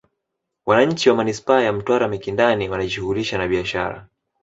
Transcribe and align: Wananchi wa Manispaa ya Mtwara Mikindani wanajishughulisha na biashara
Wananchi 0.65 1.09
wa 1.09 1.15
Manispaa 1.15 1.61
ya 1.61 1.73
Mtwara 1.73 2.07
Mikindani 2.07 2.69
wanajishughulisha 2.69 3.37
na 3.37 3.47
biashara 3.47 4.07